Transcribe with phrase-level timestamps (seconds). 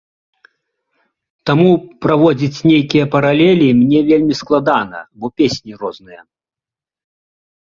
[1.49, 1.67] Таму
[2.05, 6.21] праводзіць нейкія паралелі мне вельмі складана, бо песні розныя.